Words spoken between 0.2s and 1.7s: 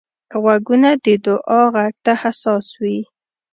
غوږونه د دعا